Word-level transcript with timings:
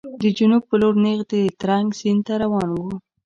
د 0.21 0.23
جنوب 0.37 0.63
په 0.69 0.75
لور 0.81 0.95
نېغ 1.03 1.19
د 1.31 1.33
ترنک 1.59 1.89
سیند 1.99 2.21
ته 2.27 2.33
روان 2.43 2.69
و. 2.71 2.75